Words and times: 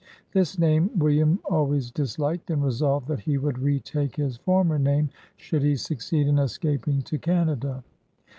This 0.31 0.57
name 0.57 0.89
Wil 0.97 1.13
liam 1.13 1.37
always 1.47 1.91
disliked, 1.91 2.49
and 2.49 2.63
resolved 2.63 3.07
that 3.07 3.19
he 3.19 3.37
would 3.37 3.59
retake 3.59 4.15
his 4.15 4.35
former 4.37 4.79
name 4.79 5.11
should 5.37 5.61
he 5.61 5.75
succeed 5.75 6.25
in 6.25 6.39
escaping 6.39 7.03
to 7.03 7.19
Can 7.19 7.49
ada. 7.49 7.83